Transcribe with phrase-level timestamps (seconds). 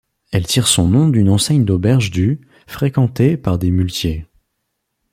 [0.31, 4.25] Elle tire son nom d'une enseigne d'auberge du fréquentée par des muletiers.